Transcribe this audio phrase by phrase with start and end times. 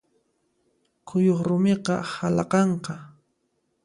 [1.07, 2.93] Kuyuq rumiqa halaqanqa.